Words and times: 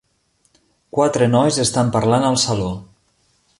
Quatre 0.99 1.27
nois 1.35 1.61
estan 1.65 1.93
parlant 1.99 2.25
al 2.31 2.41
saló. 2.47 2.73